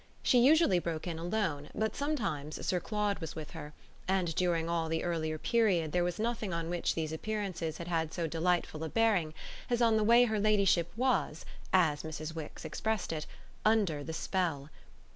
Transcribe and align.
She 0.23 0.39
usually 0.39 0.79
broke 0.79 1.05
in 1.05 1.19
alone, 1.19 1.69
but 1.75 1.95
sometimes 1.95 2.65
Sir 2.65 2.79
Claude 2.79 3.19
was 3.19 3.35
with 3.35 3.51
her, 3.51 3.71
and 4.07 4.33
during 4.33 4.67
all 4.67 4.89
the 4.89 5.03
earlier 5.03 5.37
period 5.37 5.91
there 5.91 6.03
was 6.03 6.17
nothing 6.17 6.51
on 6.51 6.71
which 6.71 6.95
these 6.95 7.13
appearances 7.13 7.77
had 7.77 7.87
had 7.87 8.11
so 8.11 8.25
delightful 8.25 8.83
a 8.83 8.89
bearing 8.89 9.35
as 9.69 9.79
on 9.79 9.97
the 9.97 10.03
way 10.03 10.23
her 10.23 10.39
ladyship 10.39 10.91
was, 10.97 11.45
as 11.71 12.01
Mrs. 12.01 12.33
Wix 12.33 12.65
expressed 12.65 13.13
it, 13.13 13.27
under 13.63 14.03
the 14.03 14.11
spell. 14.11 14.71